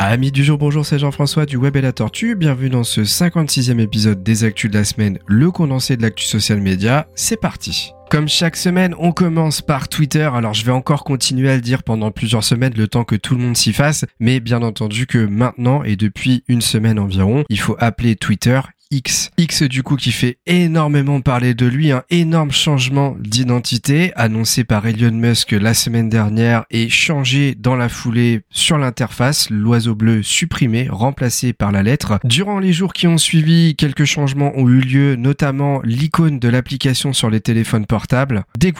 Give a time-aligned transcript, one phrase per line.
[0.00, 2.36] Amis du jour, bonjour, c'est Jean-François du Web et la Tortue.
[2.36, 6.60] Bienvenue dans ce 56e épisode des Actus de la semaine, le condensé de l'actu social
[6.60, 7.08] média.
[7.16, 7.90] C'est parti.
[8.08, 10.30] Comme chaque semaine, on commence par Twitter.
[10.32, 13.34] Alors je vais encore continuer à le dire pendant plusieurs semaines, le temps que tout
[13.34, 14.04] le monde s'y fasse.
[14.20, 18.60] Mais bien entendu que maintenant et depuis une semaine environ, il faut appeler Twitter
[18.90, 19.30] X.
[19.36, 24.86] X du coup qui fait énormément parler de lui, un énorme changement d'identité annoncé par
[24.86, 30.88] Elon Musk la semaine dernière et changé dans la foulée sur l'interface, l'oiseau bleu supprimé,
[30.90, 32.18] remplacé par la lettre.
[32.24, 37.12] Durant les jours qui ont suivi, quelques changements ont eu lieu, notamment l'icône de l'application
[37.12, 38.44] sur les téléphones portables.
[38.58, 38.72] Dès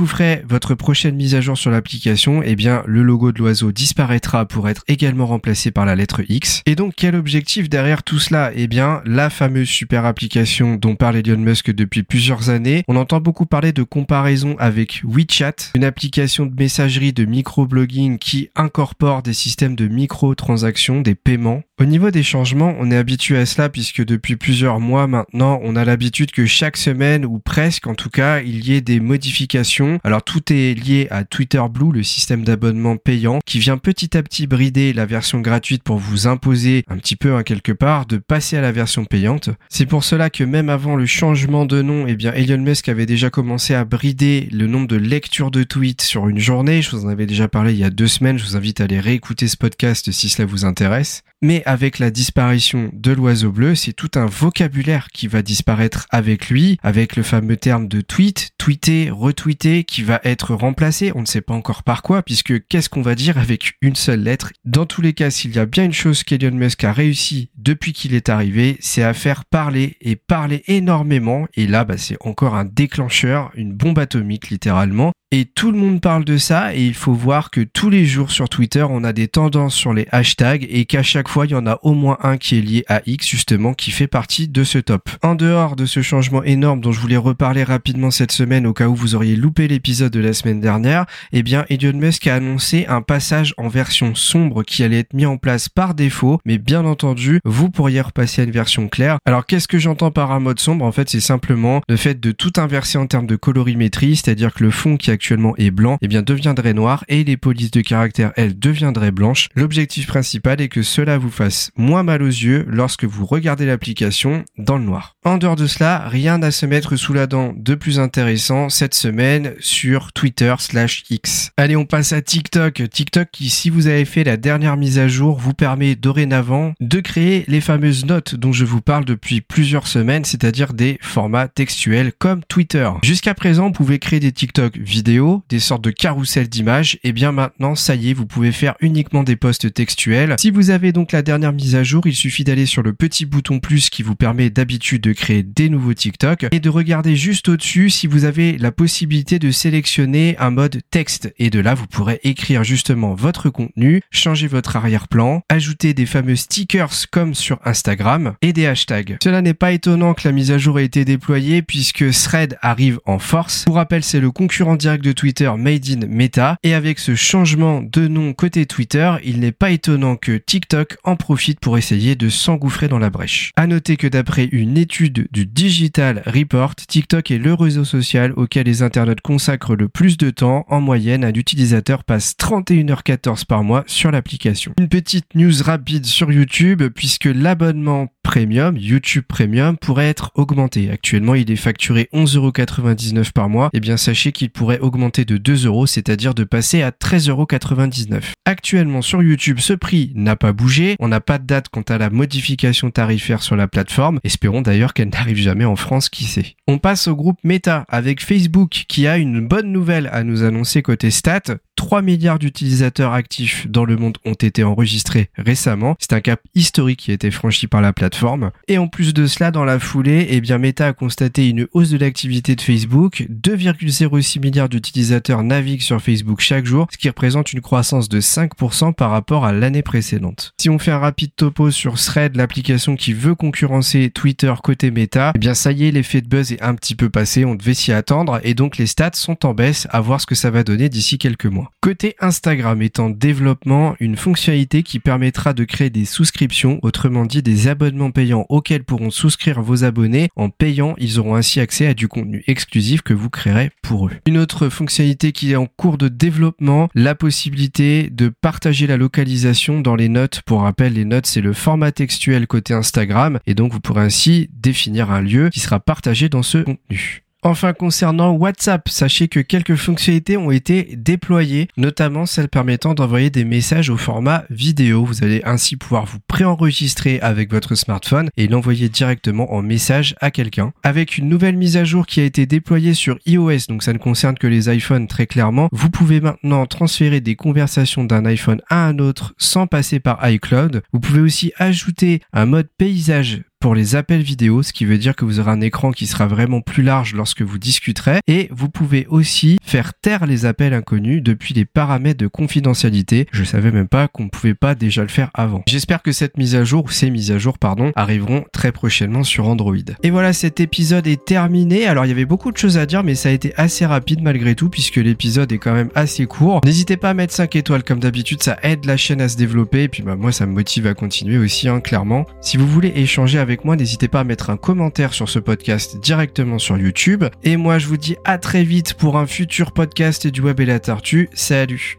[0.49, 4.69] votre prochaine mise à jour sur l'application, eh bien le logo de l'oiseau disparaîtra pour
[4.69, 6.63] être également remplacé par la lettre X.
[6.65, 8.53] Et donc quel objectif derrière tout cela?
[8.55, 12.83] Eh bien la fameuse super application dont parle Elon Musk depuis plusieurs années.
[12.89, 18.51] On entend beaucoup parler de comparaison avec WeChat, une application de messagerie de microblogging qui
[18.57, 21.63] incorpore des systèmes de micro-transactions, des paiements.
[21.81, 25.77] Au niveau des changements, on est habitué à cela puisque depuis plusieurs mois maintenant, on
[25.77, 30.01] a l'habitude que chaque semaine ou presque en tout cas, il y ait des modifications.
[30.03, 34.23] Alors tout est lié à Twitter Blue, le système d'abonnement payant qui vient petit à
[34.23, 38.17] petit brider la version gratuite pour vous imposer un petit peu hein, quelque part de
[38.17, 39.51] passer à la version payante.
[39.69, 43.07] C'est pour cela que même avant le changement de nom, eh bien Elon Musk avait
[43.07, 46.83] déjà commencé à brider le nombre de lectures de tweets sur une journée.
[46.83, 48.39] Je vous en avais déjà parlé il y a deux semaines.
[48.39, 51.23] Je vous invite à aller réécouter ce podcast si cela vous intéresse.
[51.41, 56.51] Mais avec la disparition de l'oiseau bleu, c'est tout un vocabulaire qui va disparaître avec
[56.51, 61.13] lui, avec le fameux terme de tweet, tweeter, retweeter, qui va être remplacé.
[61.15, 64.25] On ne sait pas encore par quoi, puisque qu'est-ce qu'on va dire avec une seule
[64.25, 64.53] lettre?
[64.65, 67.93] Dans tous les cas, s'il y a bien une chose qu'Elon Musk a réussi depuis
[67.93, 71.47] qu'il est arrivé, c'est à faire parler et parler énormément.
[71.55, 75.13] Et là, bah, c'est encore un déclencheur, une bombe atomique littéralement.
[75.31, 78.31] Et tout le monde parle de ça et il faut voir que tous les jours
[78.31, 81.55] sur Twitter, on a des tendances sur les hashtags et qu'à chaque fois, il y
[81.55, 84.65] en a au moins un qui est lié à X justement qui fait partie de
[84.65, 85.11] ce top.
[85.23, 88.89] En dehors de ce changement énorme dont je voulais reparler rapidement cette semaine au cas
[88.89, 92.87] où vous auriez loupé l'épisode de la semaine dernière, eh bien Elon Musk a annoncé
[92.87, 96.87] un passage en version sombre qui allait être mis en place par défaut, mais bien
[96.87, 99.19] entendu, vous pourriez repasser à une version claire.
[99.27, 100.87] Alors qu'est-ce que j'entends par un mode sombre?
[100.87, 104.65] En fait, c'est simplement le fait de tout inverser en termes de colorimétrie, c'est-à-dire que
[104.65, 107.81] le fond qui a actuellement est blanc, eh bien deviendrait noir et les polices de
[107.81, 109.49] caractère, elles, deviendraient blanches.
[109.57, 114.45] L'objectif principal est que cela vous fasse moins mal aux yeux lorsque vous regardez l'application
[114.59, 115.17] dans le noir.
[115.25, 118.95] En dehors de cela, rien à se mettre sous la dent de plus intéressant cette
[118.95, 121.51] semaine sur Twitter slash X.
[121.57, 122.83] Allez, on passe à TikTok.
[122.89, 127.01] TikTok qui, si vous avez fait la dernière mise à jour, vous permet dorénavant de
[127.01, 132.13] créer les fameuses notes dont je vous parle depuis plusieurs semaines, c'est-à-dire des formats textuels
[132.17, 132.89] comme Twitter.
[133.03, 135.08] Jusqu'à présent, vous pouvez créer des TikTok vidéo
[135.49, 138.75] des sortes de carrousels d'images, et eh bien maintenant, ça y est, vous pouvez faire
[138.81, 140.35] uniquement des posts textuels.
[140.39, 143.25] Si vous avez donc la dernière mise à jour, il suffit d'aller sur le petit
[143.25, 147.49] bouton plus qui vous permet d'habitude de créer des nouveaux TikTok et de regarder juste
[147.49, 151.33] au-dessus si vous avez la possibilité de sélectionner un mode texte.
[151.39, 156.37] Et de là, vous pourrez écrire justement votre contenu, changer votre arrière-plan, ajouter des fameux
[156.37, 159.17] stickers comme sur Instagram et des hashtags.
[159.23, 163.01] Cela n'est pas étonnant que la mise à jour ait été déployée puisque Thread arrive
[163.07, 163.65] en force.
[163.65, 166.57] Pour rappel, c'est le concurrent direct de Twitter Made in Meta.
[166.63, 171.17] Et avec ce changement de nom côté Twitter, il n'est pas étonnant que TikTok en
[171.17, 173.53] profite pour essayer de s'engouffrer dans la brèche.
[173.57, 178.67] À noter que d'après une étude du Digital Report, TikTok est le réseau social auquel
[178.67, 180.65] les internautes consacrent le plus de temps.
[180.69, 184.73] En moyenne, un utilisateur passe 31h14 par mois sur l'application.
[184.79, 190.91] Une petite news rapide sur YouTube puisque l'abonnement Premium, YouTube Premium, pourrait être augmenté.
[190.91, 193.71] Actuellement, il est facturé 11,99€ par mois.
[193.73, 198.21] Eh bien, sachez qu'il pourrait augmenter de 2 euros, c'est-à-dire de passer à 13,99€.
[198.45, 200.97] Actuellement, sur YouTube, ce prix n'a pas bougé.
[201.01, 204.21] On n'a pas de date quant à la modification tarifaire sur la plateforme.
[204.25, 206.55] Espérons d'ailleurs qu'elle n'arrive jamais en France, qui sait.
[206.67, 210.83] On passe au groupe Meta avec Facebook qui a une bonne nouvelle à nous annoncer
[210.83, 211.57] côté stats.
[211.89, 215.97] 3 milliards d'utilisateurs actifs dans le monde ont été enregistrés récemment.
[215.99, 218.51] C'est un cap historique qui a été franchi par la plateforme.
[218.67, 221.89] Et en plus de cela, dans la foulée, eh bien Meta a constaté une hausse
[221.89, 223.27] de l'activité de Facebook.
[223.31, 228.93] 2,06 milliards d'utilisateurs naviguent sur Facebook chaque jour, ce qui représente une croissance de 5%
[228.93, 230.53] par rapport à l'année précédente.
[230.61, 235.33] Si on fait un rapide topo sur Thread, l'application qui veut concurrencer Twitter côté Meta,
[235.35, 237.73] eh bien ça y est, l'effet de buzz est un petit peu passé, on devait
[237.73, 240.65] s'y attendre et donc les stats sont en baisse, à voir ce que ça va
[240.65, 241.73] donner d'ici quelques mois.
[241.81, 247.41] Côté Instagram est en développement une fonctionnalité qui permettra de créer des souscriptions, autrement dit
[247.41, 250.29] des abonnements payants auxquels pourront souscrire vos abonnés.
[250.35, 254.13] En payant, ils auront ainsi accès à du contenu exclusif que vous créerez pour eux.
[254.27, 259.81] Une autre fonctionnalité qui est en cours de développement, la possibilité de partager la localisation
[259.81, 260.43] dans les notes.
[260.47, 264.51] Pour rappel, les notes c'est le format textuel côté Instagram et donc vous pourrez ainsi
[264.53, 267.28] définir un lieu qui sera partagé dans ce contenu.
[267.45, 273.45] Enfin, concernant WhatsApp, sachez que quelques fonctionnalités ont été déployées, notamment celle permettant d'envoyer des
[273.45, 275.05] messages au format vidéo.
[275.05, 280.33] Vous allez ainsi pouvoir vous préenregistrer avec votre smartphone et l'envoyer directement en message à
[280.33, 280.73] quelqu'un.
[280.83, 283.99] Avec une nouvelle mise à jour qui a été déployée sur iOS, donc ça ne
[283.99, 288.85] concerne que les iPhones très clairement, vous pouvez maintenant transférer des conversations d'un iPhone à
[288.85, 290.83] un autre sans passer par iCloud.
[290.93, 295.17] Vous pouvez aussi ajouter un mode paysage pour les appels vidéo, ce qui veut dire
[295.17, 298.69] que vous aurez un écran qui sera vraiment plus large lorsque vous discuterez et vous
[298.69, 303.27] pouvez aussi faire taire les appels inconnus depuis les paramètres de confidentialité.
[303.33, 305.65] Je savais même pas qu'on pouvait pas déjà le faire avant.
[305.67, 309.25] J'espère que cette mise à jour ou ces mises à jour pardon arriveront très prochainement
[309.25, 309.77] sur Android.
[310.05, 311.87] Et voilà, cet épisode est terminé.
[311.87, 314.23] Alors il y avait beaucoup de choses à dire mais ça a été assez rapide
[314.23, 316.61] malgré tout puisque l'épisode est quand même assez court.
[316.65, 319.83] N'hésitez pas à mettre 5 étoiles comme d'habitude, ça aide la chaîne à se développer
[319.83, 322.25] et puis bah moi ça me motive à continuer aussi hein, clairement.
[322.41, 325.39] Si vous voulez échanger avec avec moi, n'hésitez pas à mettre un commentaire sur ce
[325.39, 327.25] podcast directement sur YouTube.
[327.45, 330.67] Et moi, je vous dis à très vite pour un futur podcast du Web et
[330.67, 331.31] la Tortue.
[331.33, 331.99] Salut